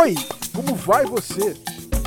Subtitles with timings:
[0.00, 0.14] Oi,
[0.54, 1.54] como vai você?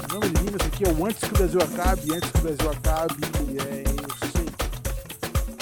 [0.10, 2.71] Meu nome é aqui é o Antes que o Brasil Acabe, Antes que o Brasil
[2.71, 3.21] Acabe,
[3.60, 4.46] é, eu sei,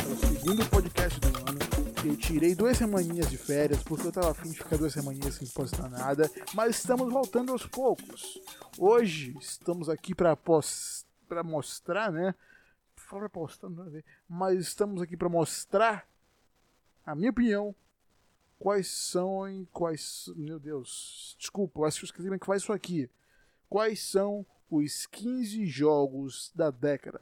[0.05, 1.59] é o segundo podcast do ano.
[2.05, 5.47] Eu tirei duas semaninhas de férias, porque eu tava afim de ficar duas semaninhas sem
[5.47, 8.39] postar nada, mas estamos voltando aos poucos.
[8.77, 11.07] Hoje estamos aqui para pos
[11.43, 12.35] mostrar, né?
[12.95, 16.07] Fala postar, não ver, mas estamos aqui para mostrar
[17.03, 17.73] a minha opinião
[18.59, 20.29] quais são quais.
[20.35, 23.09] Meu Deus, desculpa, eu acho que eu esqueci como que faz isso aqui.
[23.69, 27.21] Quais são os 15 jogos da década?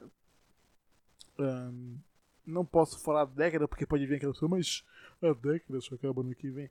[1.38, 1.96] Um,
[2.44, 4.84] não posso falar década porque pode vir aquela pessoa, mas
[5.22, 6.70] a década só acaba no que vem.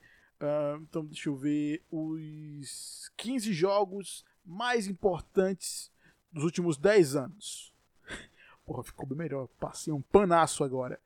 [0.84, 5.92] Então deixa eu ver os 15 jogos mais importantes
[6.32, 7.74] dos últimos 10 anos.
[8.66, 9.48] Porra, ficou bem melhor.
[9.60, 11.00] Passei um panaço agora.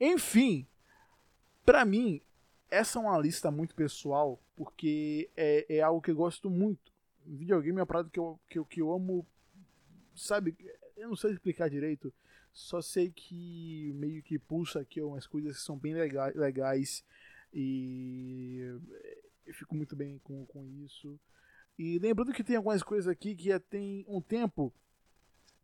[0.00, 0.66] Enfim,
[1.64, 2.20] para mim,
[2.70, 6.92] essa é uma lista muito pessoal, porque é, é algo que eu gosto muito.
[7.24, 9.26] Videogame é uma parada que eu, que, eu, que eu amo.
[10.14, 10.56] Sabe,
[10.96, 12.12] eu não sei explicar direito,
[12.52, 17.04] só sei que meio que pulsa aqui umas coisas que são bem legais,
[17.52, 18.60] e
[19.46, 21.18] eu fico muito bem com, com isso.
[21.78, 24.72] E lembrando que tem algumas coisas aqui que já tem um tempo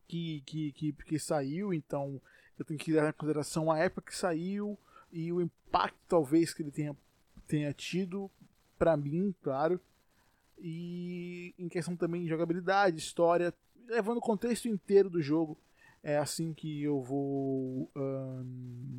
[0.06, 2.20] que, que, que, que saiu, então
[2.58, 4.78] eu tenho que dar em consideração a época que saiu,
[5.12, 6.96] e o impacto talvez que ele tenha,
[7.46, 8.30] tenha tido
[8.78, 9.80] para mim, claro,
[10.58, 13.54] e em questão também de jogabilidade, história,
[13.86, 15.58] levando o contexto inteiro do jogo.
[16.04, 17.88] É assim que eu vou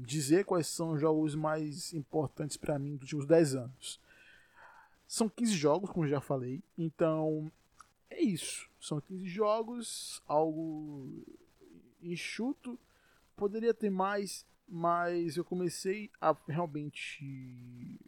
[0.05, 3.99] dizer quais são os jogos mais importantes para mim dos últimos 10 anos.
[5.05, 7.51] São 15 jogos, como já falei, então
[8.09, 8.69] é isso.
[8.79, 11.25] São 15 jogos, algo
[12.01, 12.79] enxuto.
[13.35, 17.99] Poderia ter mais, mas eu comecei a realmente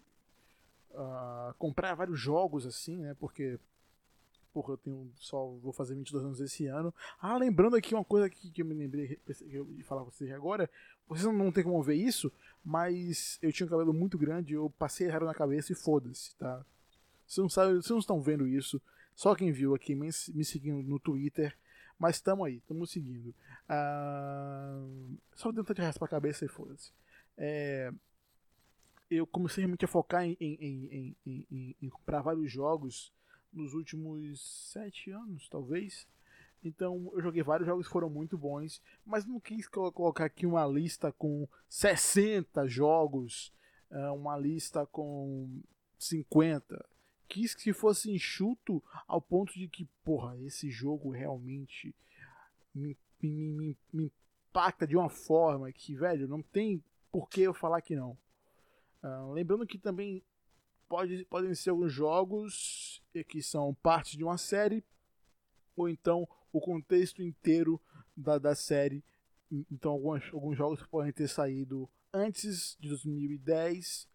[0.92, 3.16] uh, comprar vários jogos assim, né?
[3.20, 3.60] Porque
[4.54, 6.94] porra, eu tenho só vou fazer 22 anos esse ano.
[7.20, 10.70] Ah, lembrando aqui uma coisa que, que eu me lembrei de falar com vocês agora,
[11.10, 12.32] vocês não tem como ver isso,
[12.64, 16.66] mas eu tinha um cabelo muito grande, eu passei errado na cabeça e foda-se, tá?
[17.28, 18.82] Vocês não sabem, vocês não estão vendo isso.
[19.14, 21.56] Só quem viu aqui me, me seguindo no Twitter
[21.98, 23.34] mas estamos aí, estamos seguindo.
[23.70, 26.92] Uh, só tentar de raspar a cabeça e foda-se.
[27.38, 27.92] É,
[29.10, 33.14] eu comecei realmente a focar em, em, em, em, comprar vários jogos
[33.52, 36.08] nos últimos sete anos, talvez.
[36.64, 40.66] Então eu joguei vários jogos que foram muito bons, mas não quis colocar aqui uma
[40.66, 43.54] lista com 60 jogos,
[43.92, 45.62] ah, uma lista com
[46.00, 46.84] 50
[47.28, 51.96] quis que fosse enxuto ao ponto de que, porra, esse jogo realmente
[52.74, 54.12] me, me, me, me
[54.50, 58.18] impacta de uma forma que, velho, não tem por que eu falar que não.
[59.04, 60.24] Uh, lembrando que também
[60.88, 64.84] pode, podem ser alguns jogos que são parte de uma série,
[65.76, 67.82] ou então o contexto inteiro
[68.16, 69.04] da, da série.
[69.72, 74.08] Então, alguns, alguns jogos podem ter saído antes de 2010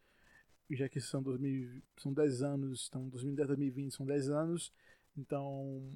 [0.77, 4.73] já que são, 2000, são 10 anos, então 2010 2020 são 10 anos,
[5.17, 5.91] então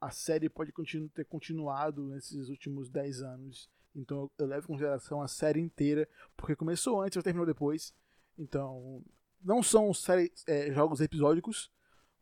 [0.00, 3.68] a série pode continu ter continuado nesses últimos 10 anos.
[3.94, 7.92] Então eu levo em consideração a série inteira, porque começou antes ou terminou depois.
[8.38, 9.02] Então
[9.42, 11.70] não são série, é, jogos episódicos,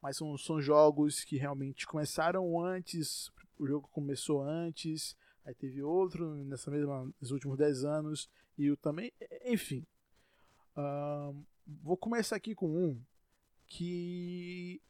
[0.00, 6.34] mas são, são jogos que realmente começaram antes, o jogo começou antes, aí teve outro
[6.44, 9.12] nessa mesma, nos últimos 10 anos, e o também,
[9.44, 9.86] enfim.
[10.76, 13.02] Um, Vou começar aqui com um
[13.66, 14.80] que.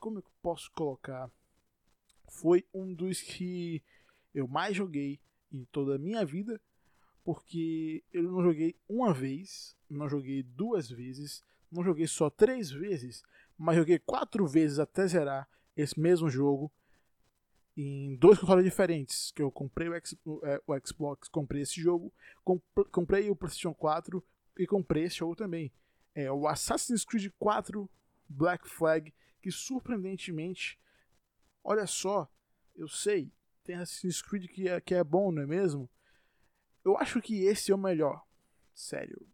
[0.00, 1.30] Como eu posso colocar?
[2.28, 3.82] Foi um dos que
[4.34, 5.20] eu mais joguei
[5.52, 6.60] em toda a minha vida,
[7.24, 13.22] porque eu não joguei uma vez, não joguei duas vezes, não joguei só três vezes,
[13.56, 16.70] mas joguei quatro vezes até zerar esse mesmo jogo
[17.76, 19.30] em dois consoles diferentes.
[19.30, 22.12] Que eu comprei o, X, é, o Xbox, comprei esse jogo,
[22.90, 24.22] comprei o PlayStation 4
[24.58, 25.72] e comprei esse jogo também
[26.18, 27.88] é o Assassin's Creed 4
[28.28, 30.76] Black Flag, que surpreendentemente,
[31.62, 32.28] olha só,
[32.74, 33.32] eu sei,
[33.62, 35.88] tem Assassin's Creed que é, que é bom, não é mesmo?
[36.84, 38.26] Eu acho que esse é o melhor,
[38.74, 39.24] sério.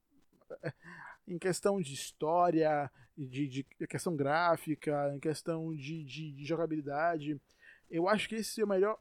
[1.27, 7.41] Em questão de história, de, de questão gráfica, em questão de, de, de jogabilidade,
[7.89, 9.01] eu acho que esse é o melhor.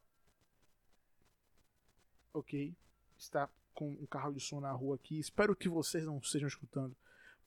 [2.33, 2.74] Ok,
[3.18, 5.19] está com um carro de som na rua aqui.
[5.19, 6.95] Espero que vocês não estejam escutando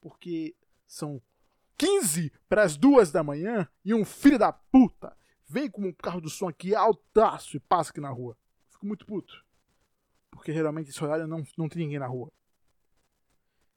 [0.00, 0.56] porque
[0.86, 1.20] são
[1.76, 5.16] 15 para as duas da manhã e um filho da puta
[5.48, 8.36] vem com um carro do som aqui altaço e passa aqui na rua.
[8.70, 9.44] Fico muito puto.
[10.30, 12.32] Porque geralmente esse horário não, não tem ninguém na rua.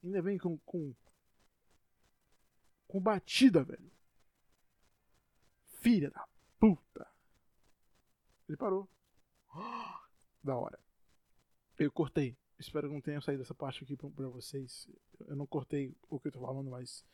[0.04, 0.94] Ainda vem com, com.
[2.88, 3.92] com batida, velho.
[5.82, 6.28] Filha da
[6.60, 7.08] puta.
[8.48, 8.90] Ele parou.
[10.42, 10.80] Da hora.
[11.78, 12.38] Eu cortei.
[12.60, 14.88] Espero que não tenha saído essa parte aqui pra vocês.
[15.28, 17.06] Eu não cortei o que eu tô falando, mas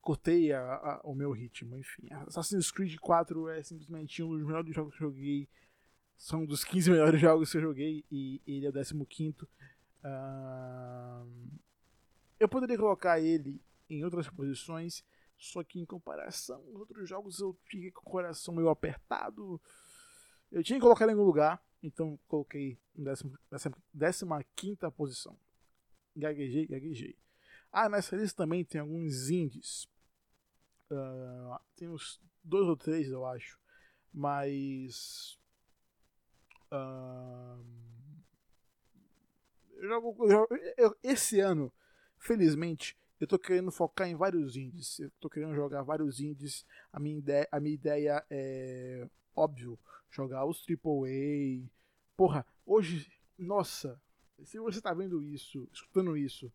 [0.00, 1.76] cortei a, a, o meu ritmo.
[1.76, 5.48] Enfim, Assassin's Creed 4 é simplesmente um dos melhores jogos que eu joguei.
[6.16, 9.42] São um dos 15 melhores jogos que eu joguei e ele é o 15.
[10.04, 11.58] Uh,
[12.38, 13.60] eu poderia colocar ele
[13.90, 15.04] em outras posições,
[15.36, 19.60] só que em comparação aos outros jogos eu fiquei com o coração meio apertado.
[20.50, 23.04] Eu tinha que colocar ele em algum lugar, então coloquei em
[24.56, 25.38] 15 posição.
[26.16, 27.16] Gaguejei, gaguejei.
[27.70, 29.86] Ah, nessa lista também tem alguns indies.
[30.90, 33.58] Uh, tem uns dois ou três, eu acho.
[34.12, 35.38] Mas.
[36.72, 37.64] Uh,
[39.76, 41.72] eu jogo, eu, eu, esse ano,
[42.18, 44.98] felizmente, eu tô querendo focar em vários indies.
[44.98, 46.66] Eu tô querendo jogar vários indies.
[46.92, 49.08] A minha ideia, a minha ideia é,
[49.38, 49.78] óbvio,
[50.10, 51.68] jogar os AAA.
[52.16, 54.00] Porra, hoje, nossa,
[54.44, 56.52] se você tá vendo isso, escutando isso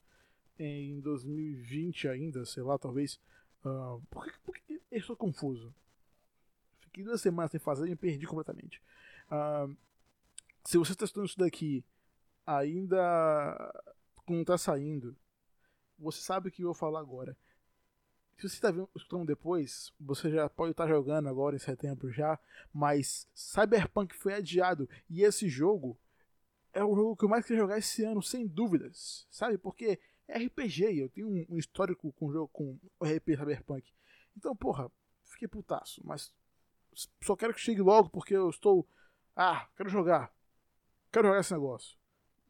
[0.57, 3.19] em 2020 ainda, sei lá, talvez.
[3.65, 5.73] Uh, por, que, por que eu estou confuso?
[6.81, 8.81] Fiquei duas semanas sem fazer e me perdi completamente.
[9.31, 9.75] Uh,
[10.65, 11.83] se você está estudando isso daqui
[12.45, 13.73] ainda
[14.27, 15.15] não está saindo,
[15.97, 17.37] você sabe o que eu vou falar agora.
[18.37, 22.37] Se você está escutando depois, você já pode estar tá jogando agora em setembro já,
[22.73, 25.97] mas Cyberpunk foi adiado e esse jogo
[26.73, 29.57] é o jogo que eu mais quero jogar esse ano, sem dúvidas, sabe?
[29.57, 33.93] Porque é RPG, eu tenho um, histórico com jogo com RPG Cyberpunk.
[34.35, 34.91] Então, porra,
[35.23, 36.33] fiquei putaço, mas
[37.21, 38.87] só quero que chegue logo porque eu estou.
[39.35, 40.33] Ah, quero jogar.
[41.11, 41.97] Quero jogar esse negócio.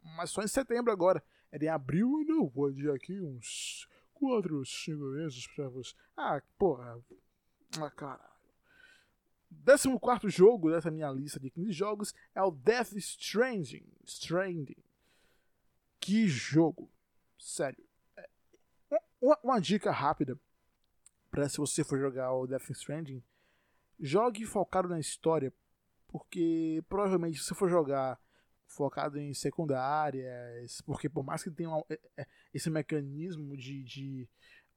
[0.01, 1.23] Mas só em setembro agora.
[1.51, 3.87] Era em abril e não vou adiar aqui uns
[4.23, 5.93] 4 ou 5 meses pra você.
[6.15, 6.97] Ah, porra.
[7.77, 8.33] Ah, caralho.
[9.99, 13.85] 14 jogo dessa minha lista de 15 jogos é o Death Stranding.
[14.05, 14.81] Stranding.
[15.99, 16.89] Que jogo.
[17.37, 17.83] Sério.
[18.17, 20.39] É, uma, uma dica rápida
[21.29, 23.21] para se você for jogar o Death Stranding,
[23.99, 25.51] jogue focado na história,
[26.07, 28.19] porque provavelmente se você for jogar
[28.73, 34.29] focado em secundárias, porque por mais que tenha é, é, esse mecanismo de, de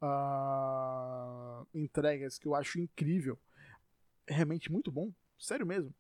[0.02, 3.38] uh, entregas que eu acho incrível,
[4.26, 5.94] é realmente muito bom, sério mesmo.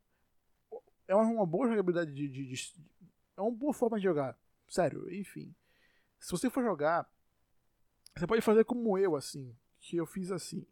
[1.08, 2.74] É uma, boa jogabilidade de, de, de,
[3.36, 4.36] É uma boa forma de jogar,
[4.68, 5.54] sério, enfim.
[6.18, 7.08] Se você for jogar,
[8.16, 10.66] você pode fazer como eu, assim, que eu fiz assim.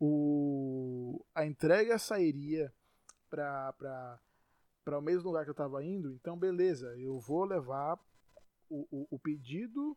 [0.00, 2.72] O, a entrega sairia
[3.28, 4.20] para
[4.88, 8.00] para o mesmo lugar que eu estava indo, então beleza, eu vou levar
[8.70, 9.94] o, o, o pedido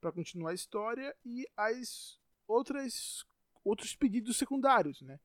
[0.00, 3.26] para continuar a história e as outras
[3.62, 5.20] outros pedidos secundários, né?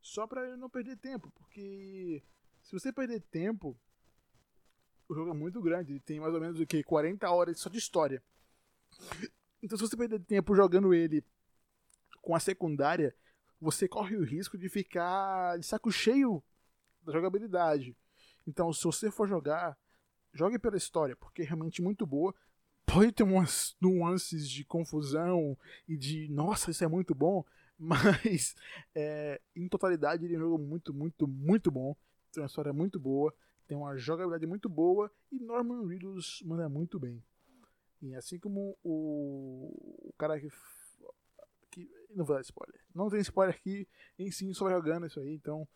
[0.00, 2.22] Só para eu não perder tempo, porque
[2.62, 3.76] se você perder tempo,
[5.08, 7.78] o jogo é muito grande, tem mais ou menos o que 40 horas só de
[7.78, 8.22] história.
[9.60, 11.24] Então, se você perder tempo jogando ele
[12.20, 13.12] com a secundária,
[13.60, 16.40] você corre o risco de ficar de saco cheio
[17.02, 17.96] da jogabilidade.
[18.46, 19.76] Então, se você for jogar,
[20.32, 22.34] jogue pela história, porque é realmente muito boa.
[22.84, 25.56] Pode ter umas nuances de confusão
[25.88, 27.44] e de nossa, isso é muito bom,
[27.78, 28.54] mas
[28.94, 31.96] é, em totalidade ele é um jogo muito, muito, muito bom.
[32.32, 33.32] Tem uma história muito boa,
[33.66, 37.22] tem uma jogabilidade muito boa e Norman Reedus manda muito bem.
[38.00, 40.50] E assim como o, o cara que,
[41.70, 41.88] que.
[42.10, 42.80] Não vou dar spoiler.
[42.94, 43.86] Não tem spoiler aqui
[44.18, 45.66] em si, só jogando isso aí, então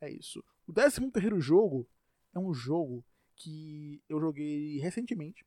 [0.00, 0.44] é isso.
[0.66, 1.86] O 13 terceiro jogo
[2.34, 3.04] é um jogo
[3.36, 5.44] que eu joguei recentemente.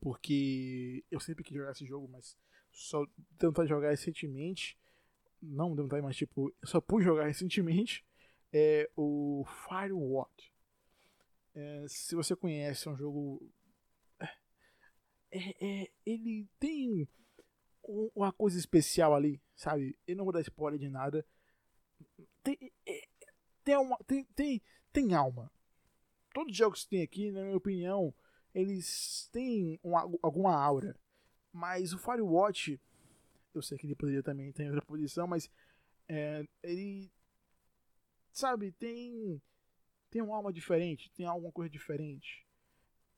[0.00, 2.36] Porque eu sempre quis jogar esse jogo, mas
[2.72, 3.06] só
[3.38, 4.78] tentar jogar recentemente.
[5.40, 8.04] Não tentar, mas tipo, eu só pude jogar recentemente.
[8.56, 10.52] É o Firewatch.
[11.56, 13.52] É, se você conhece, é um jogo
[15.34, 17.08] é, é, ele tem
[17.82, 19.98] uma coisa especial ali, sabe?
[20.06, 21.26] Eu não vou dar spoiler de nada.
[22.44, 23.08] Tem, é,
[23.64, 24.62] tem, uma, tem, tem,
[24.92, 25.50] tem alma.
[26.34, 28.12] Todos os jogos que tem aqui, na minha opinião,
[28.54, 30.94] eles têm uma, alguma aura.
[31.50, 32.78] Mas o Firewatch,
[33.54, 35.50] eu sei que ele poderia também ter outra posição, mas
[36.06, 37.10] é, ele,
[38.30, 39.40] sabe, tem
[40.10, 42.44] tem uma alma diferente, tem alguma coisa diferente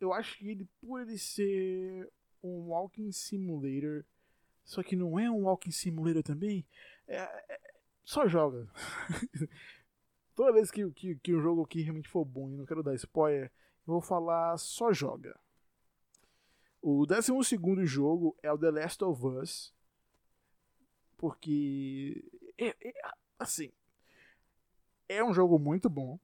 [0.01, 2.11] eu acho que ele, por ele ser
[2.43, 4.05] um walking simulator,
[4.65, 6.67] só que não é um walking simulator também,
[7.07, 7.61] é, é,
[8.05, 8.69] só joga.
[10.37, 12.95] Toda vez que, que, que um jogo aqui realmente for bom e não quero dar
[12.95, 13.51] spoiler,
[13.87, 15.35] eu vou falar só joga.
[16.83, 17.33] O 12
[17.87, 19.75] jogo é o The Last of Us.
[21.17, 22.23] Porque.
[22.59, 22.93] É, é,
[23.39, 23.73] assim.
[25.09, 26.19] é um jogo muito bom,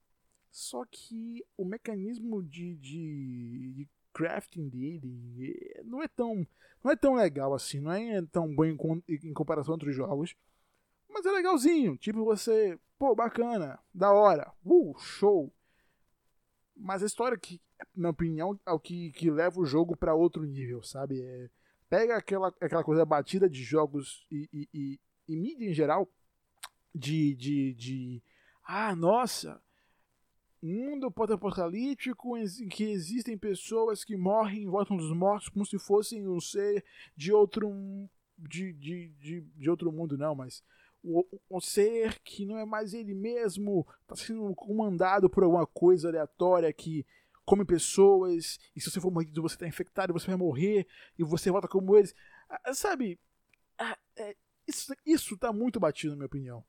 [0.50, 6.46] só que o mecanismo de, de, de crafting dele é, não é tão
[6.84, 8.76] não é tão legal assim, não é tão bom em,
[9.08, 10.34] em comparação a outros jogos,
[11.12, 15.52] mas é legalzinho, tipo você, pô, bacana, da hora, uh, show.
[16.76, 17.60] Mas a história que,
[17.94, 21.20] na opinião, é o que, que leva o jogo para outro nível, sabe?
[21.20, 21.50] É,
[21.88, 26.08] pega aquela, aquela coisa batida de jogos e, e, e, e mídia em geral,
[26.94, 28.22] de, de, de
[28.64, 29.60] ah, nossa,
[30.62, 36.28] mundo pós-apocalíptico em que existem pessoas que morrem e voltam dos mortos como se fossem
[36.28, 36.84] um ser
[37.16, 37.68] de outro
[38.38, 40.62] de, de, de, de outro mundo não, mas
[41.04, 46.72] o ser que não é mais ele mesmo, está sendo comandado por alguma coisa aleatória
[46.72, 47.04] que
[47.44, 50.86] come pessoas, e se você for mordido você está infectado, você vai morrer,
[51.18, 52.14] e você volta como eles.
[52.48, 53.18] Ah, sabe,
[53.78, 56.64] ah, é, isso, isso tá muito batido na minha opinião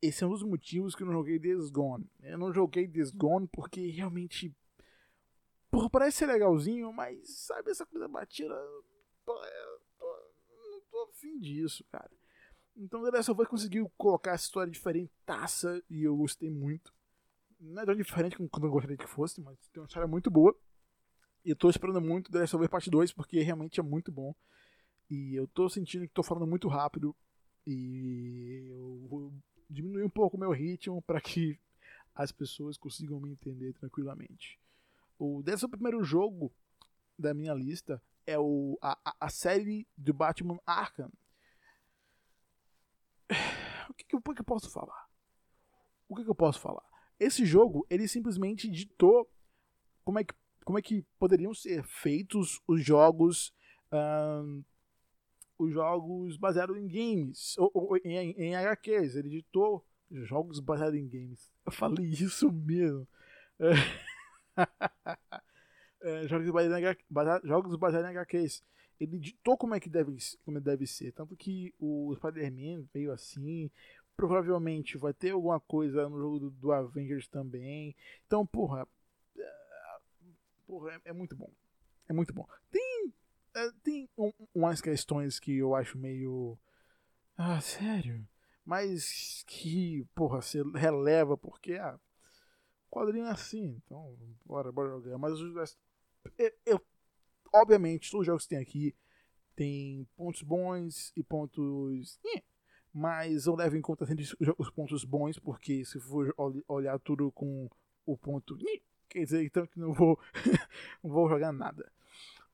[0.00, 2.08] esse é um dos motivos que eu não joguei Days Gone.
[2.22, 4.54] Eu não joguei Days Gone porque realmente.
[5.70, 8.54] Porra, parece ser legalzinho, mas sabe essa coisa batida.
[9.24, 9.34] Tô,
[9.98, 10.32] tô,
[10.70, 12.10] não tô afim disso, cara.
[12.78, 16.94] Então The Last of Us conseguiu colocar essa história diferente, taça, e eu gostei muito.
[17.58, 20.56] Não é tão diferente como eu gostaria que fosse, mas tem uma história muito boa.
[21.44, 24.12] E eu tô esperando muito The Last of Us Parte 2, porque realmente é muito
[24.12, 24.32] bom.
[25.10, 27.16] E eu tô sentindo que tô falando muito rápido.
[27.66, 29.32] E eu
[29.68, 31.58] diminuir um pouco o meu ritmo para que
[32.14, 34.58] as pessoas consigam me entender tranquilamente.
[35.18, 36.52] O décimo primeiro jogo
[37.18, 41.10] da minha lista é o, a, a série do Batman Arkham.
[43.98, 45.08] O que, que, que eu posso falar?
[46.08, 46.84] O que, que eu posso falar?
[47.18, 49.28] Esse jogo, ele simplesmente ditou
[50.04, 50.32] como é que,
[50.64, 53.52] como é que poderiam ser feitos os jogos
[53.92, 54.62] um,
[55.58, 59.16] os jogos baseados em games, ou, ou em, em HQs.
[59.16, 61.50] Ele editou jogos baseados em games.
[61.66, 63.06] Eu falei isso mesmo.
[66.00, 68.62] É, jogos, baseados em, jogos baseados em HQs.
[69.00, 71.12] Ele editou como é que deve, como deve ser.
[71.12, 73.70] Tanto que o Spider-Man veio assim.
[74.16, 77.94] Provavelmente vai ter alguma coisa no jogo do, do Avengers também.
[78.26, 78.86] Então, porra.
[79.36, 79.54] É,
[80.66, 81.50] porra, é, é muito bom.
[82.08, 82.46] É muito bom.
[82.70, 83.12] Tem
[83.54, 86.56] é, tem um, umas questões que eu acho meio.
[87.36, 88.26] Ah, sério?
[88.64, 91.74] Mas que, porra, você releva porque.
[91.74, 91.98] Ah,
[92.90, 95.18] quadrinho é assim, então bora, bora jogar.
[95.18, 95.34] Mas
[96.38, 96.86] eu, eu,
[97.52, 98.94] obviamente, todos os jogos que tem aqui
[99.54, 102.20] tem pontos bons e pontos.
[102.92, 104.24] Mas eu levo em conta sempre
[104.56, 106.34] os pontos bons, porque se for
[106.66, 107.68] olhar tudo com
[108.06, 108.56] o ponto.
[109.08, 110.18] Quer dizer, então que não vou,
[111.02, 111.90] não vou jogar nada.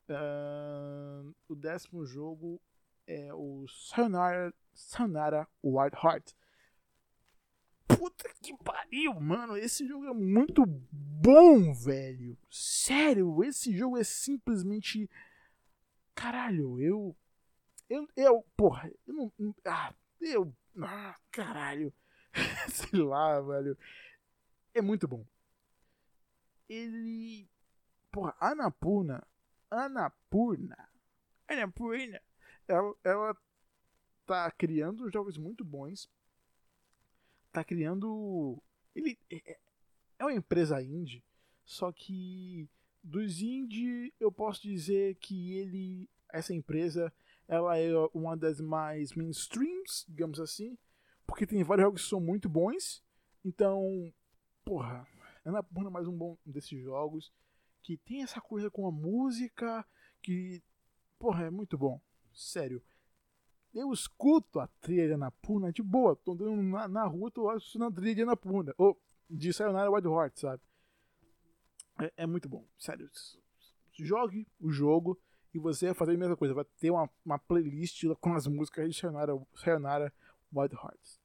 [0.08, 2.60] Uh, o décimo jogo
[3.06, 6.32] é o Sayonara, Sayonara Wild Heart.
[7.86, 9.56] Puta que pariu, mano.
[9.56, 12.36] Esse jogo é muito bom, velho.
[12.50, 15.08] Sério, esse jogo é simplesmente.
[16.14, 17.16] Caralho, eu.
[17.88, 18.08] Eu.
[18.16, 19.54] eu porra, eu não.
[19.64, 20.54] Ah, eu.
[20.82, 21.92] Ah, caralho.
[22.68, 23.76] Sei lá, velho.
[24.72, 25.24] É muito bom.
[26.68, 27.48] Ele.
[28.10, 29.26] Porra, Anapurna
[29.74, 30.88] Anapurna.
[31.48, 32.20] Anapurna.
[32.68, 33.36] Ela, ela
[34.24, 36.08] tá criando jogos muito bons.
[37.54, 38.61] Tá criando.
[38.96, 39.58] Ele é, é,
[40.18, 41.23] é uma empresa indie,
[41.64, 42.68] só que
[43.00, 47.12] dos indie eu posso dizer que ele, essa empresa,
[47.46, 50.76] ela é uma das mais mainstreams, digamos assim,
[51.25, 53.04] porque tem vários jogos que são muito bons.
[53.44, 54.12] Então,
[54.64, 55.06] porra,
[55.44, 57.32] Anapurna é mais um bom desses jogos
[57.84, 59.87] que tem essa coisa com a música
[60.20, 60.61] que,
[61.20, 62.00] porra, é muito bom.
[62.32, 62.82] Sério.
[63.75, 66.14] Eu escuto a trilha na Puna de boa.
[66.14, 68.73] Tô andando na, na rua, tô escutando a trilha na Puna.
[68.78, 68.97] Ou
[69.28, 70.62] de Sayonara Wild Heart, sabe?
[72.00, 72.64] É, é, muito bom.
[72.78, 73.11] Sério.
[73.93, 75.19] Jogue o jogo
[75.52, 76.54] e você vai fazer a mesma coisa.
[76.54, 80.12] Vai ter uma, uma playlist com as músicas de Sayonara, Sayonara
[80.52, 81.21] Wild Hearts.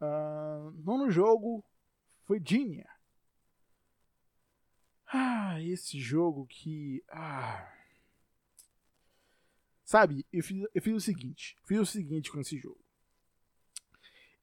[0.00, 1.62] Uh, nono jogo
[2.24, 2.88] foi Genia.
[5.12, 7.04] Ah, esse jogo que.
[7.10, 7.79] Ah.
[9.90, 11.56] Sabe, eu fiz, eu fiz o seguinte.
[11.66, 12.78] Fiz o seguinte com esse jogo.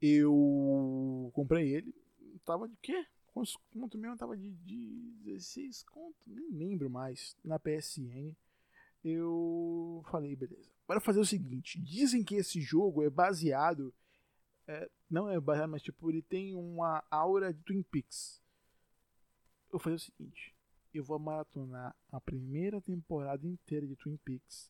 [0.02, 1.96] Eu comprei ele.
[2.44, 3.08] Tava de quê?
[3.72, 4.18] Quanto mesmo?
[4.18, 6.18] Tava de, de 16 conto.
[6.28, 7.34] Nem lembro mais.
[7.46, 8.36] Na PSN.
[9.02, 10.70] Eu falei, beleza.
[10.86, 11.82] Bora fazer o seguinte.
[11.82, 13.94] Dizem que esse jogo é baseado.
[14.68, 18.42] É, não é baseado, mas tipo, ele tem uma aura de Twin Peaks.
[19.68, 20.58] Eu vou fazer o seguinte
[20.94, 24.70] eu vou maratonar a primeira temporada inteira de Twin Peaks,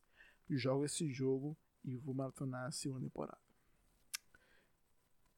[0.56, 3.40] jogo esse jogo e vou maratonar a segunda temporada.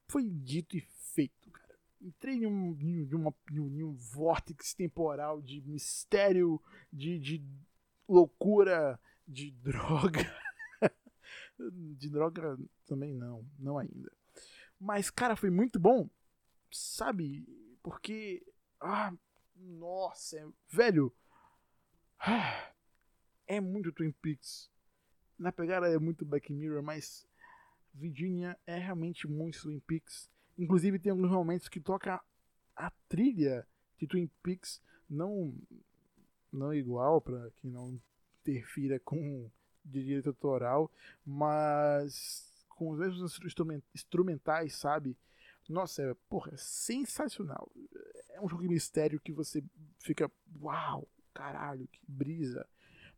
[0.07, 0.81] Foi dito e
[1.13, 1.79] feito, cara.
[2.01, 6.61] entrei em um, em, uma, em um vórtice temporal de mistério,
[6.91, 7.45] de, de
[8.07, 10.25] loucura, de droga.
[11.97, 14.11] de droga também não, não ainda.
[14.79, 16.09] Mas, cara, foi muito bom,
[16.71, 17.45] sabe?
[17.83, 18.43] Porque.
[18.79, 19.13] Ah,
[19.55, 21.13] nossa, é, velho.
[22.17, 22.71] Ah,
[23.45, 24.69] é muito Twin Peaks.
[25.39, 27.25] Na pegada é muito Black Mirror, mas
[27.93, 30.29] Virginia é realmente muito Twin Peaks.
[30.58, 32.22] Inclusive tem alguns momentos que toca
[32.75, 33.65] a trilha
[33.98, 35.55] de Twin Peaks, não
[36.51, 38.01] não igual para que não
[38.41, 39.50] interfira com
[39.86, 40.91] direito autoral,
[41.25, 43.39] mas com os mesmos
[43.93, 45.17] instrumentais, sabe?
[45.69, 47.72] Nossa, é, porra, é sensacional.
[48.29, 49.63] É um jogo de mistério que você
[50.00, 52.67] fica, uau, caralho, que brisa.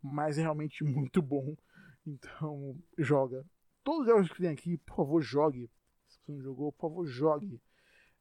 [0.02, 1.56] Mas é realmente muito bom.
[2.06, 3.46] Então, joga.
[3.84, 5.70] Todos os jogos que tem aqui, por favor, jogue.
[6.08, 7.62] Se você não jogou, por favor, jogue.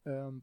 [0.07, 0.41] Um,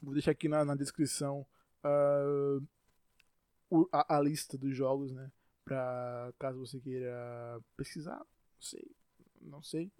[0.00, 1.46] vou deixar aqui na, na descrição
[1.84, 5.30] uh, a, a, lista dos jogos, né?
[5.64, 8.18] Pra caso você queira pesquisar.
[8.18, 8.96] Não sei.
[9.40, 9.92] Não sei.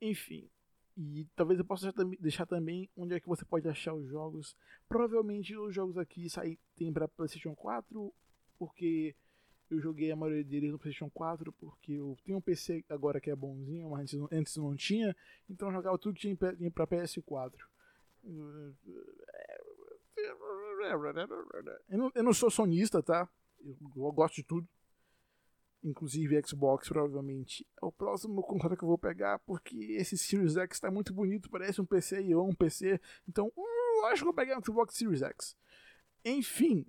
[0.00, 0.50] Enfim.
[0.96, 4.56] E talvez eu possa deixar também onde é que você pode achar os jogos.
[4.88, 8.12] Provavelmente os jogos aqui saem, tem para PlayStation 4,
[8.58, 9.14] porque
[9.70, 13.30] eu joguei a maioria deles no PlayStation 4 porque eu tenho um PC agora que
[13.30, 15.14] é bonzinho, mas antes não, tinha,
[15.48, 16.36] então eu jogava tudo que tinha
[16.70, 17.52] para PS4.
[21.88, 23.28] Eu não, eu não sou sonista, tá?
[23.60, 24.68] Eu, eu, gosto de tudo.
[25.82, 27.66] Inclusive Xbox, provavelmente.
[27.80, 31.50] É o próximo console que eu vou pegar, porque esse Series X está muito bonito,
[31.50, 33.00] parece um PC e eu um PC.
[33.28, 35.56] Então, uh, acho que eu vou pegar um Xbox Series X.
[36.24, 36.84] Enfim,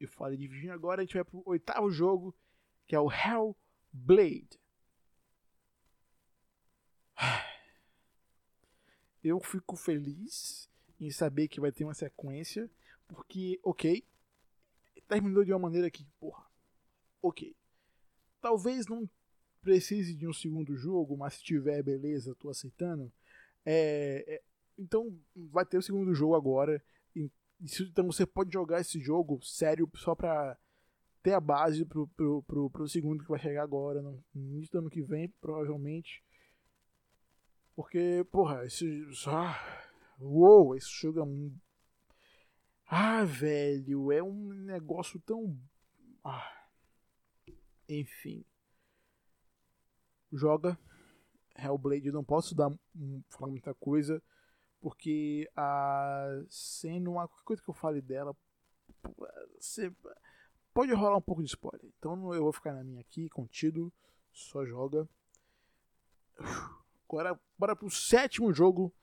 [0.00, 2.34] eu falei de Virginia agora, a gente vai pro oitavo jogo,
[2.86, 4.58] que é o Hellblade.
[9.22, 10.68] Eu fico feliz
[11.00, 12.70] em saber que vai ter uma sequência,
[13.08, 14.06] porque, ok,
[15.08, 16.44] terminou de uma maneira que, porra,
[17.22, 17.56] ok.
[18.40, 19.08] Talvez não
[19.62, 23.10] precise de um segundo jogo, mas se tiver, beleza, tô aceitando.
[23.64, 24.42] É, é,
[24.78, 26.84] então vai ter o segundo jogo agora.
[27.64, 30.56] Então você pode jogar esse jogo sério só pra
[31.22, 34.78] ter a base pro, pro, pro, pro segundo que vai chegar agora, no início do
[34.80, 36.22] ano que vem, provavelmente.
[37.74, 39.06] Porque, porra, esse.
[39.26, 39.58] Ah,
[40.20, 41.56] uou, esse jogo é um.
[42.86, 45.58] Ah, velho, é um negócio tão.
[46.22, 46.66] Ah,
[47.88, 48.44] enfim.
[50.30, 50.78] Joga.
[51.56, 52.70] Hellblade, não posso dar
[53.30, 54.20] falar muita coisa
[54.84, 58.36] porque a sendo qualquer coisa que eu fale dela,
[60.74, 61.90] pode rolar um pouco de spoiler.
[61.98, 63.90] Então eu vou ficar na minha aqui, contido,
[64.30, 65.08] só joga.
[67.08, 68.94] Agora bora pro sétimo jogo,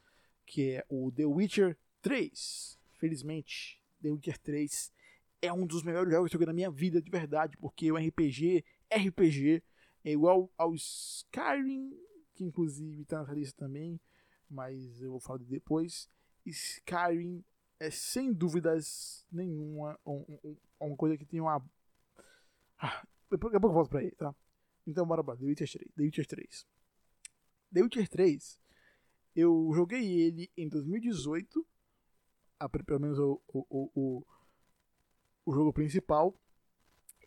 [0.46, 2.78] que é o The Witcher 3.
[3.00, 4.94] Felizmente, The Witcher 3
[5.42, 7.98] é um dos melhores jogos que eu joguei na minha vida de verdade, porque o
[7.98, 8.64] RPG,
[8.94, 9.64] RPG
[10.04, 11.92] é igual ao Skyrim,
[12.36, 14.00] que inclusive tá na lista também
[14.52, 16.10] mas eu vou falar depois.
[16.46, 17.44] Skyrim
[17.80, 21.64] é sem dúvidas nenhuma um, um, uma coisa que tem uma.
[22.78, 24.36] Ah, depois, depois eu volto pra ele, tá?
[24.86, 25.92] Então bora pra The Witcher 3.
[25.96, 26.68] The Witcher 3.
[27.74, 28.60] The Witcher 3,
[29.36, 31.66] eu joguei ele em 2018,
[32.60, 34.26] a, pelo menos o, o, o,
[35.46, 36.38] o, jogo principal.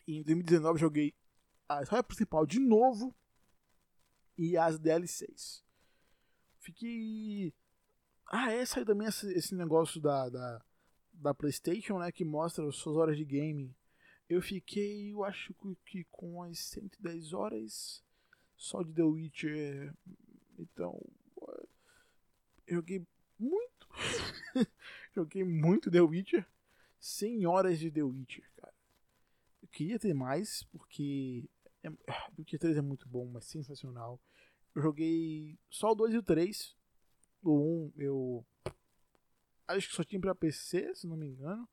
[0.07, 1.15] E em 2019 joguei
[1.67, 3.15] a história principal de novo
[4.37, 5.64] e as DLCs.
[6.65, 7.53] Fiquei.
[8.27, 10.65] Ah, é, saiu também esse, esse negócio da, da,
[11.13, 12.11] da PlayStation, né?
[12.11, 13.77] Que mostra as suas horas de game.
[14.31, 18.03] Eu fiquei, eu acho que com as 110 horas
[18.57, 19.95] só de The Witcher.
[20.59, 20.99] Então.
[22.67, 23.07] Joguei
[23.39, 23.89] muito.
[25.15, 26.47] joguei muito The Witcher.
[26.99, 28.75] 100 horas de The Witcher, cara.
[29.61, 31.45] Eu queria ter mais, porque.
[31.83, 34.19] É, The Witcher 3 é muito bom, mas sensacional.
[34.77, 36.77] Joguei só o 2 e o 3.
[37.43, 38.47] O 1 eu.
[39.67, 41.69] Acho que só tinha pra PC, se não me engano.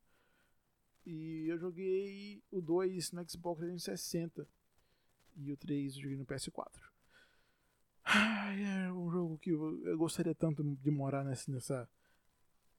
[1.05, 4.47] E eu joguei o 2 no Xbox 360.
[5.37, 6.91] E o 3 eu joguei no PS4.
[8.05, 11.89] é um jogo que eu, eu, gostaria tanto de morar nesse, nessa,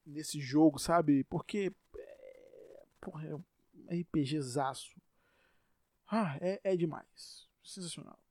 [0.06, 1.24] nesse jogo, sabe?
[1.24, 1.72] Porque.
[1.96, 3.44] É, porra, é um
[3.90, 5.00] RPGzaço.
[6.06, 7.48] Ah, é, é demais.
[7.64, 8.21] Sensacional.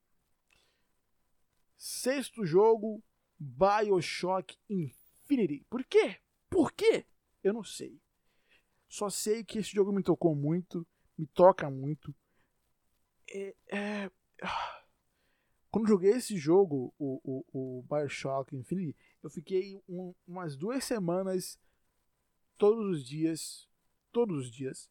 [1.84, 3.04] Sexto jogo,
[3.40, 5.66] Bioshock Infinity.
[5.68, 6.20] Por quê?
[6.48, 7.08] Por quê?
[7.44, 8.00] Eu não sei.
[8.88, 10.86] Só sei que esse jogo me tocou muito,
[11.18, 12.14] me toca muito.
[13.28, 14.12] É, é...
[15.72, 21.60] Quando joguei esse jogo, o, o, o Bioshock Infinity, eu fiquei um, umas duas semanas,
[22.60, 23.68] todos os dias,
[24.12, 24.88] todos os dias,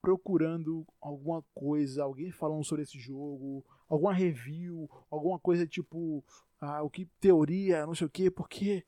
[0.00, 6.24] procurando alguma coisa, alguém falando sobre esse jogo, alguma review, alguma coisa tipo,
[6.60, 8.84] ah, o que teoria, não sei o que, porque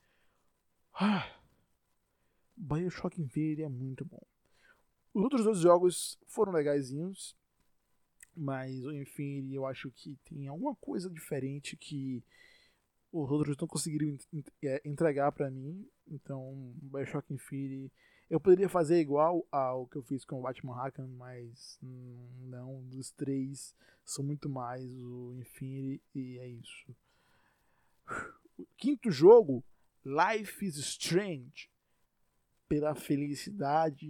[0.94, 1.26] ah,
[2.56, 4.22] Bioshock Infinity é muito bom.
[5.14, 7.36] Os outros dois jogos foram legaisinhos,
[8.36, 12.22] mas o Infinity eu acho que tem alguma coisa diferente que
[13.12, 14.16] os outros não conseguiram
[14.62, 15.86] é, entregar para mim.
[16.08, 17.92] Então, Bioshock Infinity
[18.30, 23.10] eu poderia fazer igual ao que eu fiz com o Batman Arkham, mas não, dos
[23.10, 26.96] três são muito mais o Infinity e é isso.
[28.56, 29.64] O quinto jogo,
[30.04, 31.68] Life is Strange.
[32.68, 34.06] Pela felicidade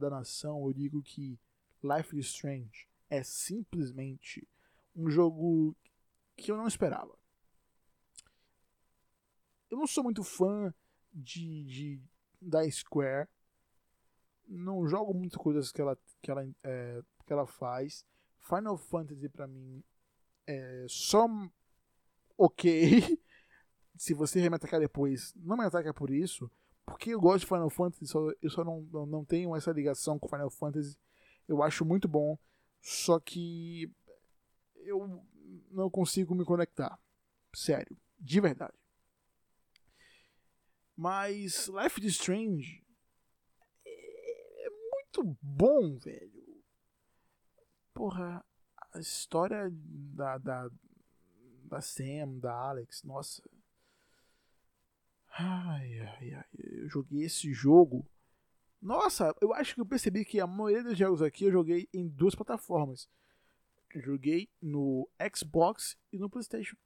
[0.00, 1.38] da nação, eu digo que
[1.84, 4.48] Life is Strange é simplesmente
[4.96, 5.76] um jogo
[6.34, 7.14] que eu não esperava.
[9.72, 10.72] Eu não sou muito fã
[11.10, 12.02] de, de
[12.38, 13.26] da Square.
[14.46, 18.04] Não jogo muitas coisas que ela, que ela, é, que ela faz.
[18.38, 19.82] Final Fantasy para mim
[20.46, 21.26] é só
[22.36, 23.18] ok.
[23.96, 26.50] Se você me atacar depois, não me ataca por isso.
[26.84, 30.28] Porque eu gosto de Final Fantasy, só, eu só não, não tenho essa ligação com
[30.28, 30.98] Final Fantasy.
[31.48, 32.38] Eu acho muito bom.
[32.82, 33.90] Só que
[34.76, 35.24] eu
[35.70, 37.00] não consigo me conectar.
[37.54, 38.81] Sério, de verdade.
[40.96, 42.84] Mas Life is Strange
[43.84, 46.62] é muito bom, velho.
[47.94, 48.44] Porra,
[48.92, 50.70] a história da, da,
[51.64, 53.42] da Sam, da Alex, nossa.
[55.30, 56.48] Ai, ai, ai.
[56.58, 58.06] Eu joguei esse jogo
[58.82, 62.08] nossa, eu acho que eu percebi que a maioria dos jogos aqui eu joguei em
[62.08, 63.08] duas plataformas.
[63.94, 66.76] Eu joguei no Xbox e no PlayStation.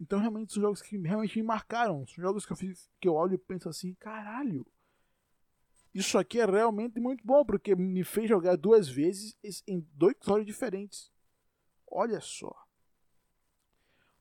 [0.00, 2.06] Então realmente são jogos que realmente me marcaram.
[2.06, 4.66] São jogos que eu fiz, que eu olho e penso assim, caralho.
[5.92, 9.36] Isso aqui é realmente muito bom, porque me fez jogar duas vezes
[9.66, 11.12] em dois episódios diferentes.
[11.86, 12.54] Olha só.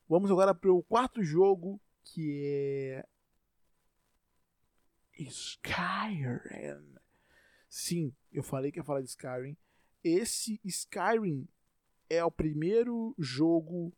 [0.07, 3.07] Vamos agora para o quarto jogo, que é
[5.19, 6.95] Skyrim.
[7.69, 9.55] Sim, eu falei que ia falar de Skyrim.
[10.03, 11.47] Esse Skyrim
[12.09, 13.93] é o primeiro jogo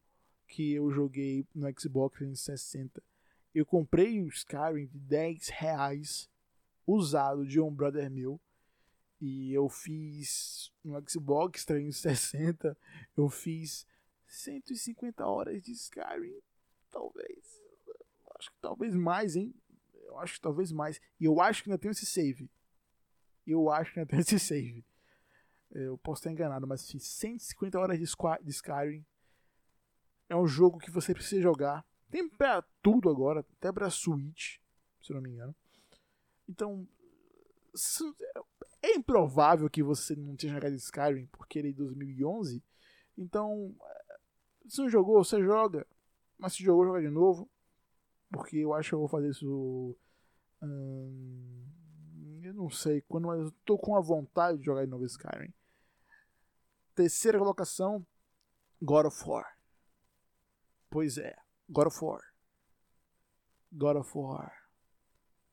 [0.52, 3.02] que eu joguei no Xbox 360.
[3.56, 6.30] Eu comprei o Skyrim de 10 reais
[6.86, 8.40] usado de um brother meu.
[9.20, 12.78] E eu fiz no Xbox 360,
[13.16, 13.88] eu fiz
[14.28, 16.42] 150 horas de Skyrim.
[16.90, 17.62] Talvez.
[18.38, 19.54] Acho que talvez mais, hein?
[19.94, 21.00] Eu acho que talvez mais.
[21.20, 22.50] E eu acho que ainda tem esse save.
[23.48, 24.84] Eu acho que ainda tem esse save.
[25.70, 28.06] Eu posso estar enganado, mas fiz 150 horas de,
[28.44, 29.06] de Skyrim.
[30.32, 31.86] É um jogo que você precisa jogar.
[32.10, 34.60] Tem pra tudo agora, até pra Switch,
[35.04, 35.54] se não me engano.
[36.48, 36.88] Então,
[38.82, 42.64] é improvável que você não tenha jogado Skyrim, porque ele é de 2011.
[43.18, 43.76] Então,
[44.70, 45.86] se não jogou, você joga.
[46.38, 47.52] Mas se jogou, joga de novo.
[48.32, 49.98] Porque eu acho que eu vou fazer isso.
[50.62, 51.66] Hum,
[52.42, 55.54] eu não sei quando, mas eu tô com a vontade de jogar de novo Skyrim.
[56.96, 58.08] Terceira colocação:
[58.82, 59.61] God of War.
[60.92, 61.34] Pois é,
[61.70, 62.22] God of War.
[63.72, 64.52] God of War.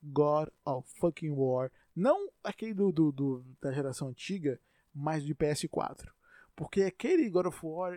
[0.02, 1.70] God of fucking War.
[1.94, 4.60] Não aquele do, do, do, da geração antiga,
[4.92, 6.10] mas de PS4.
[6.56, 7.96] Porque aquele God of War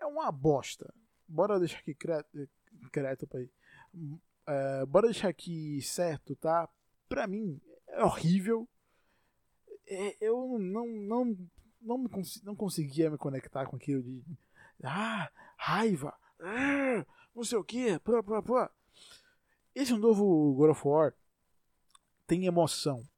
[0.00, 0.94] é uma bosta.
[1.26, 3.40] Bora deixar aqui crédito pra.
[3.40, 6.68] Uh, bora deixar aqui certo, tá?
[7.08, 8.68] Pra mim, é horrível.
[9.88, 11.36] É, eu não, não,
[11.80, 14.22] não, me cons não conseguia me conectar com aquilo de.
[14.84, 16.16] Ah, raiva!
[16.40, 17.98] Ah, não sei o que.
[18.00, 18.68] Pô, pô, pô.
[19.74, 21.14] Esse novo God of War
[22.26, 23.08] tem emoção.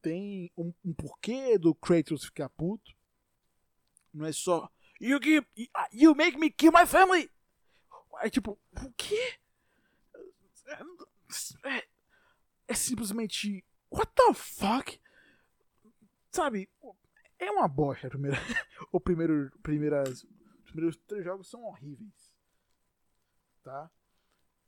[0.00, 2.94] Tem um, um porquê do Kratos ficar puto.
[4.12, 4.70] Não é só.
[5.00, 5.46] You, give,
[5.92, 7.30] you make me kill my family!
[8.20, 9.38] É tipo, o quê?
[11.64, 11.86] É,
[12.68, 13.64] é simplesmente.
[13.90, 15.00] What the fuck?
[16.30, 16.70] Sabe?
[17.38, 18.36] É uma bosta a primeira.
[18.92, 19.50] o primeiro.
[19.62, 20.24] Primeiras,
[20.64, 22.29] os primeiros três jogos são horríveis.
[23.62, 23.90] Tá?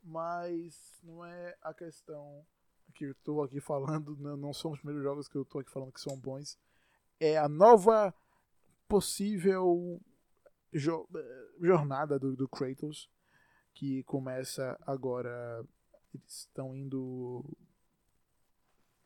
[0.02, 2.44] Mas não é a questão
[2.94, 4.16] que eu tô aqui falando.
[4.16, 6.58] Não, não são os primeiros jogos que eu tô aqui falando que são bons.
[7.18, 8.14] É a nova
[8.88, 10.00] possível
[10.72, 11.08] jo
[11.60, 13.08] jornada do, do Kratos
[13.72, 15.64] que começa agora
[16.14, 17.44] eles estão indo.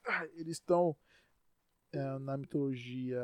[0.04, 0.96] Ah, eles estão
[1.92, 3.20] é, na mitologia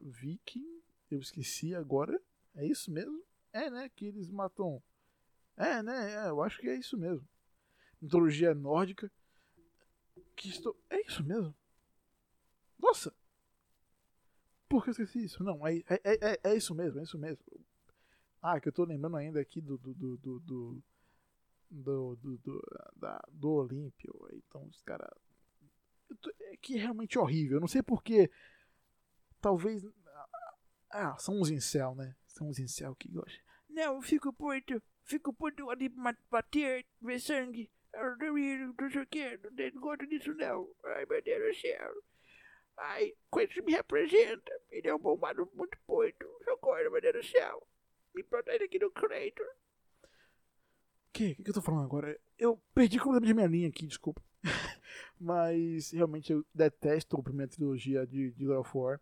[0.00, 0.82] viking.
[1.10, 2.20] Eu esqueci agora.
[2.54, 3.22] É isso mesmo?
[3.56, 3.88] É, né?
[3.88, 4.82] Que eles matam.
[5.56, 6.12] É, né?
[6.12, 7.26] É, eu acho que é isso mesmo.
[8.00, 9.10] Mitologia nórdica.
[10.36, 10.78] Que estou.
[10.90, 11.56] É isso mesmo?
[12.78, 13.14] Nossa!
[14.68, 15.42] Por que eu esqueci isso?
[15.42, 17.42] Não, é, é, é, é isso mesmo, é isso mesmo.
[18.42, 19.78] Ah, que eu tô lembrando ainda aqui do.
[19.78, 20.82] do, do, do, do
[21.68, 22.62] do, do, do,
[22.94, 24.14] da, do Olímpio.
[24.34, 25.08] Então, os caras.
[26.42, 27.56] É que é realmente horrível.
[27.56, 28.30] Eu não sei porque.
[29.40, 29.82] Talvez.
[30.90, 32.14] Ah, são uns incel, né?
[32.26, 33.45] São uns incel que gostam.
[33.76, 34.82] Não, fico puto.
[35.04, 35.92] Fico puto ali
[36.30, 37.70] bater, ver sangue.
[37.92, 39.38] Eu não sei o que.
[39.74, 40.66] Não gosto disso, não.
[40.82, 42.02] Ai, meu Deus do céu.
[42.78, 44.50] Ai, Quentin me representa.
[44.70, 46.26] Ele é um bombado muito puto.
[46.42, 47.66] Socorro, meu Deus do céu.
[48.14, 49.46] Me protege aqui no Creator.
[51.12, 51.36] Que?
[51.38, 52.18] O que eu tô falando agora?
[52.38, 54.22] Eu perdi completamente minha linha aqui, desculpa.
[55.20, 59.00] Mas realmente eu detesto a primeira trilogia de, de God of War.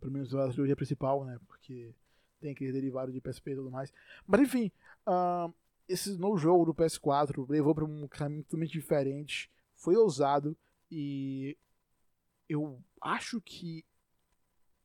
[0.00, 1.38] Pelo menos a trilogia principal, né?
[1.46, 1.94] Porque
[2.40, 3.92] tem aquele derivado de PSP e tudo mais.
[4.26, 4.72] Mas enfim,
[5.06, 5.52] uh,
[5.88, 9.50] esse novo jogo do PS4 levou para um caminho totalmente diferente.
[9.74, 10.56] Foi ousado
[10.90, 11.56] e
[12.48, 13.84] eu acho que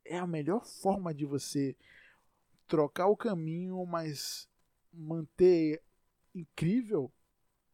[0.04, 1.76] é a melhor forma de você
[2.68, 4.48] trocar o caminho, mas
[4.94, 5.82] manter
[6.34, 7.12] incrível,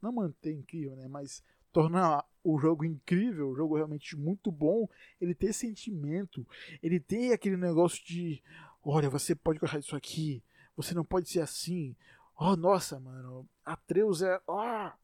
[0.01, 4.87] não manter incrível, né, mas tornar o jogo incrível, o jogo realmente muito bom,
[5.19, 6.47] ele ter sentimento,
[6.81, 8.41] ele ter aquele negócio de,
[8.83, 10.43] olha, você pode gostar disso aqui,
[10.75, 11.95] você não pode ser assim.
[12.35, 14.97] Oh, nossa, mano, Atreus é, ah,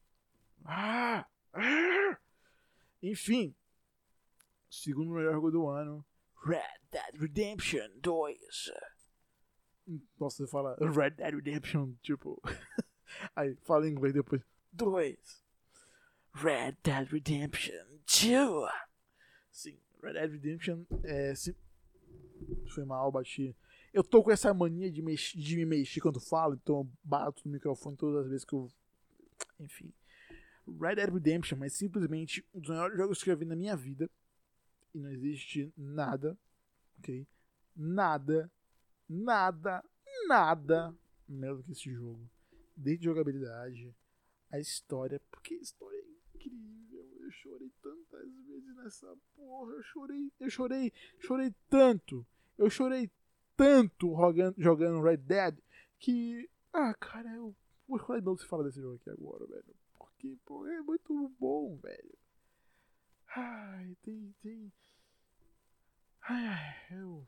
[0.64, 2.18] ah, ah.
[3.02, 3.54] Enfim,
[4.68, 6.04] segundo melhor jogo do ano,
[6.44, 8.70] Red Dead Redemption 2.
[10.18, 12.40] Nossa, você fala Red Dead Redemption, tipo.
[13.34, 14.42] Aí fala em inglês depois.
[14.72, 15.44] 2.
[16.34, 18.70] Red Dead Redemption 2.
[19.50, 21.34] Sim, Red Dead Redemption é.
[21.34, 21.56] Se...
[22.74, 23.56] Foi mal, bati.
[23.92, 25.32] Eu tô com essa mania de, mex...
[25.34, 28.68] de me mexer quando falo, então eu bato no microfone todas as vezes que eu.
[29.60, 29.92] Enfim.
[30.80, 34.10] Red Dead Redemption é simplesmente um dos melhores jogos que eu vi na minha vida
[34.94, 36.36] e não existe nada,
[36.98, 37.26] ok?
[37.74, 38.50] Nada,
[39.08, 39.82] nada,
[40.26, 40.94] nada
[41.28, 42.28] melhor do que esse jogo.
[42.76, 43.94] Desde jogabilidade,
[44.50, 47.06] a história, porque a história é incrível.
[47.20, 49.72] Eu chorei tantas vezes nessa porra.
[49.72, 52.26] Eu chorei, eu chorei, chorei tanto.
[52.56, 53.10] Eu chorei
[53.58, 55.58] tanto jogando, jogando Red Dead
[55.98, 56.48] que.
[56.72, 57.54] Ah, cara, eu
[57.98, 59.76] chorar de novo se falar desse jogo aqui agora, velho.
[59.98, 62.18] Porque, pô, é muito bom, velho.
[63.34, 64.32] Ai, tem.
[64.40, 64.72] tem...
[66.22, 67.26] Ai, eu.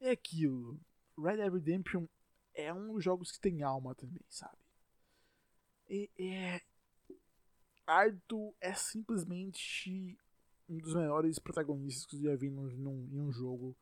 [0.00, 0.80] É aquilo.
[1.16, 2.06] Red Dead Redemption
[2.54, 4.58] é um dos jogos que tem alma também, sabe?
[5.88, 6.60] E é.
[7.86, 10.18] Arthur é simplesmente
[10.72, 13.76] um dos melhores protagonistas que eu já vi num, num, em um jogo.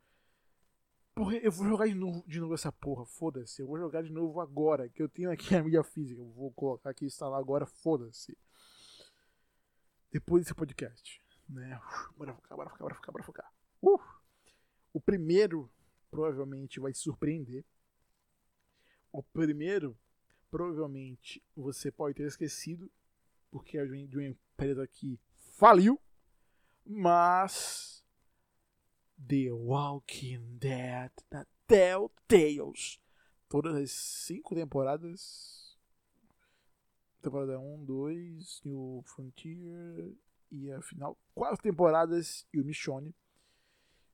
[1.15, 3.63] Porra, eu vou jogar de novo, de novo essa porra, foda-se.
[3.63, 6.21] Eu vou jogar de novo agora, que eu tenho aqui a mídia física.
[6.21, 8.37] Eu vou colocar aqui e instalar agora, foda-se
[10.11, 11.23] depois desse podcast.
[11.49, 11.81] Né?
[12.17, 13.53] Bora focar, bora focar, bora focar, bora focar.
[13.81, 14.01] Uh!
[14.93, 15.71] O primeiro
[16.11, 17.65] provavelmente vai te surpreender.
[19.13, 19.97] O primeiro,
[20.51, 22.91] provavelmente, você pode ter esquecido,
[23.51, 25.19] porque é de uma empresa que
[25.57, 26.01] faliu,
[26.85, 28.05] mas
[29.29, 33.01] The Walking Dead da Telltales.
[33.49, 35.61] Todas as cinco temporadas
[37.21, 40.17] temporada 1, 2, New Frontier
[40.51, 41.19] e a final.
[41.35, 43.15] Quatro temporadas e o Michonne.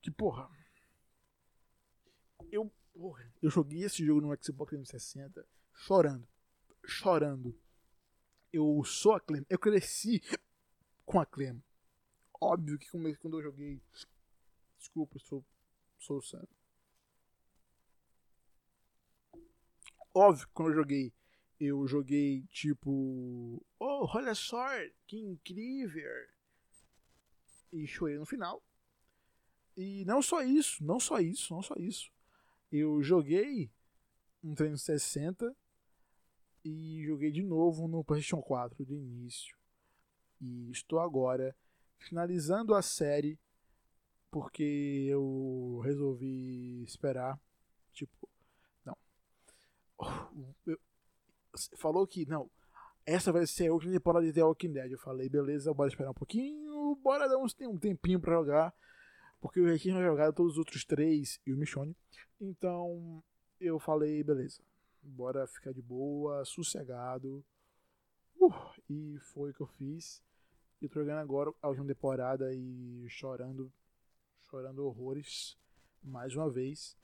[0.02, 0.48] Que porra.
[2.50, 6.28] Eu, porra, eu joguei esse jogo no Xbox 360 chorando.
[6.84, 7.58] Chorando.
[8.52, 9.44] Eu sou a Clem.
[9.48, 10.20] Eu cresci
[11.04, 11.62] com a Clem.
[12.40, 13.82] Óbvio que quando eu joguei.
[14.78, 15.44] Desculpa, eu sou,
[15.98, 16.46] sou o Sam.
[20.14, 21.12] Óbvio que quando eu joguei
[21.58, 24.66] eu joguei tipo, oh, olha só,
[25.06, 26.02] que incrível!
[27.72, 28.62] E chorei no final.
[29.76, 32.10] E não só isso, não só isso, não só isso.
[32.70, 33.70] Eu joguei
[34.42, 35.54] um 360
[36.64, 39.56] e joguei de novo no PlayStation 4 de início.
[40.40, 41.56] E estou agora
[41.98, 43.38] finalizando a série
[44.30, 47.40] porque eu resolvi esperar.
[47.92, 48.28] Tipo,
[48.84, 48.96] não.
[50.66, 50.78] Eu,
[51.78, 52.50] falou que, não,
[53.06, 54.92] essa vai ser a última temporada de The Walking Dead.
[54.92, 58.74] Eu falei, beleza, bora esperar um pouquinho, bora dar uns, um tempinho pra jogar,
[59.40, 61.96] porque eu já tinha jogado todos os outros três e o Michonne.
[62.40, 63.22] Então,
[63.60, 64.60] eu falei, beleza,
[65.02, 67.44] bora ficar de boa, sossegado.
[68.38, 68.52] Uh,
[68.90, 70.22] e foi o que eu fiz.
[70.80, 73.72] E tô jogando agora a última temporada e chorando,
[74.50, 75.56] chorando horrores.
[76.02, 76.96] mais uma vez.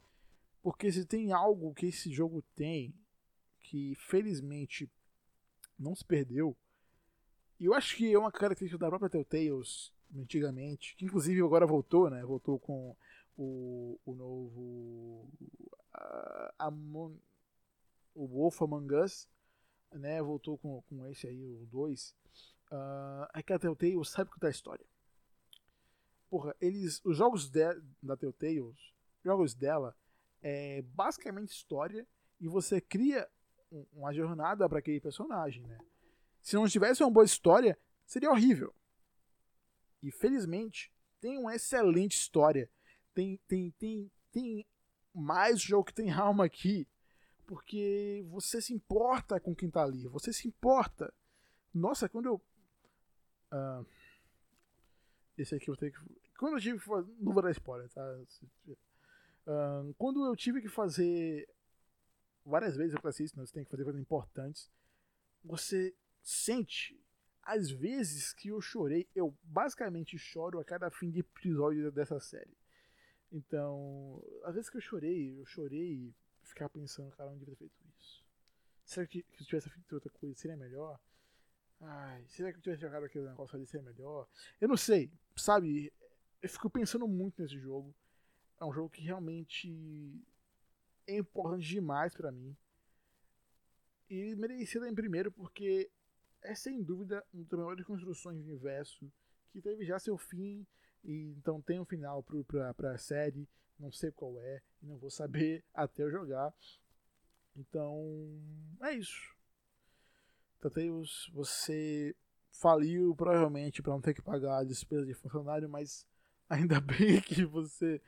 [0.63, 2.95] Porque se tem algo que esse jogo tem,
[3.61, 4.91] que felizmente
[5.79, 6.57] não se perdeu,
[7.63, 12.11] e eu acho que é uma característica da própria Telltales, antigamente, que inclusive agora voltou,
[12.11, 12.21] né?
[12.25, 12.97] Voltou com
[13.37, 15.29] o, o novo.
[15.95, 17.21] Uh,
[18.17, 19.29] o Wolf Among Us,
[19.93, 20.21] né?
[20.21, 22.17] Voltou com, com esse aí, o 2.
[22.73, 24.87] Uh, é que a Telltale sabe contar história.
[26.31, 27.03] Porra, eles.
[27.05, 27.61] Os jogos de,
[28.03, 29.95] da Telltale, os jogos dela,
[30.41, 32.09] é basicamente história
[32.41, 33.29] e você cria
[33.93, 35.79] uma jornada para aquele personagem, né?
[36.41, 38.75] Se não tivesse uma boa história, seria horrível.
[40.03, 42.71] E felizmente tem uma excelente história.
[43.13, 44.67] Tem tem tem tem
[45.15, 46.89] mais jogo que tem alma aqui,
[47.47, 51.13] porque você se importa com quem tá ali, você se importa.
[51.75, 52.43] Nossa, quando eu
[53.53, 53.87] uh,
[55.39, 55.99] esse aqui eu tenho que
[56.43, 58.03] quando eu tive que fazer, não vou dar spoiler, tá?
[59.47, 61.49] Uh, quando eu tive que fazer
[62.45, 63.47] várias vezes eu falei isso, né?
[63.47, 64.69] você tem que fazer coisas importantes.
[65.45, 67.01] Você sente
[67.45, 72.57] às vezes que eu chorei, eu basicamente choro a cada fim de episódio dessa série.
[73.31, 77.55] Então, às vezes que eu chorei, eu chorei e ficar pensando, cara, eu não devia
[77.55, 78.25] ter feito isso.
[78.85, 81.01] Será que, se eu tivesse feito outra coisa seria melhor?
[81.85, 84.29] Ai, será que eu tivesse jogado aquele negócio ali seria melhor?
[84.61, 85.93] Eu não sei, sabe?
[86.41, 87.93] Eu fico pensando muito nesse jogo.
[88.61, 90.25] É um jogo que realmente
[91.07, 92.57] é importante demais para mim.
[94.09, 95.91] E merecia em primeiro porque
[96.43, 99.11] é sem dúvida uma das maiores construções de universo
[99.51, 100.65] que teve já seu fim
[101.03, 102.25] e então tem um final
[102.77, 103.49] para a série.
[103.77, 106.55] Não sei qual é, não vou saber até eu jogar.
[107.57, 108.41] Então
[108.83, 109.35] é isso.
[110.63, 112.15] Tateus, você
[112.53, 116.07] faliu provavelmente para não ter que pagar a despesa de funcionário, mas
[116.49, 118.01] ainda bem que você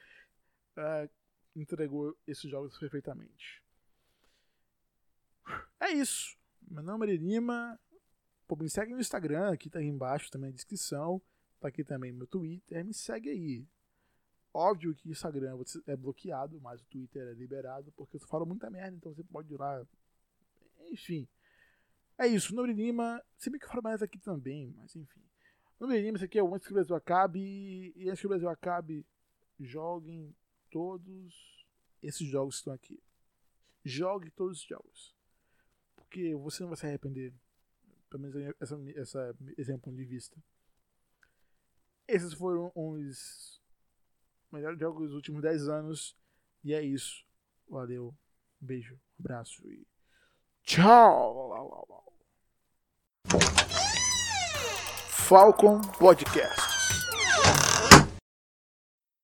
[0.76, 1.10] é,
[1.56, 3.60] entregou esses jogos perfeitamente.
[5.80, 6.38] É isso.
[6.62, 7.78] Meu nome é Lima.
[8.46, 11.20] Pô, me segue no Instagram, aqui tá aí embaixo também a descrição.
[11.58, 12.84] Tá aqui também meu Twitter.
[12.84, 13.66] Me segue aí.
[14.52, 18.70] Óbvio que o Instagram é bloqueado, mas o Twitter é liberado, porque eu falo muita
[18.70, 19.84] merda, então você pode ir lá.
[20.92, 21.26] Enfim.
[22.16, 23.22] É isso, Nobre Lima.
[23.36, 25.20] Se bem que falo mais aqui também, mas enfim.
[25.80, 27.92] Nobre Lima, esse aqui é o Antes que o Brasil acabe.
[27.96, 29.04] E antes que o Brasil acabe,
[29.58, 30.34] joguem
[30.70, 31.66] todos
[32.02, 33.02] esses jogos que estão aqui.
[33.84, 35.14] Jogue todos os jogos.
[35.96, 37.32] Porque você não vai se arrepender
[38.08, 40.36] pelo menos essa, essa, esse ponto de vista.
[42.06, 43.60] Esses foram os
[44.52, 46.16] melhores jogos dos últimos 10 anos.
[46.62, 47.26] E é isso.
[47.68, 48.16] Valeu.
[48.60, 49.86] Beijo, abraço e
[50.64, 51.44] tchau.
[55.26, 56.73] Falcon Podcast.